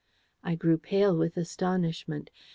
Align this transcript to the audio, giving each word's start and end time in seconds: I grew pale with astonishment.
I 0.43 0.55
grew 0.55 0.79
pale 0.79 1.15
with 1.15 1.37
astonishment. 1.37 2.31